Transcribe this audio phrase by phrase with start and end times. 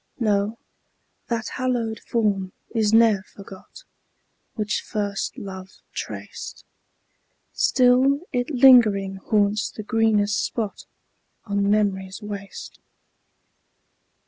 [0.19, 0.57] No,
[1.27, 3.83] that hallowed form is ne'er forgot
[4.55, 6.65] Which first love traced;
[7.53, 10.85] Still it lingering haunts the greenest spot
[11.45, 12.79] On memory's waste.